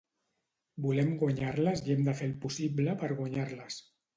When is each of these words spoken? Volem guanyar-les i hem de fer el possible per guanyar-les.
Volem 0.85 1.11
guanyar-les 1.25 1.85
i 1.89 1.93
hem 1.97 2.03
de 2.09 2.17
fer 2.23 2.31
el 2.31 2.35
possible 2.47 2.99
per 3.05 3.15
guanyar-les. 3.21 3.83